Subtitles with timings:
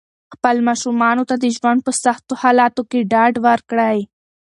[0.33, 3.99] خپلو ماشومانو ته د ژوند په سختو حالاتو کې ډاډ ورکړئ.